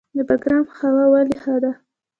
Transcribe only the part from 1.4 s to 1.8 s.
ښه ده؟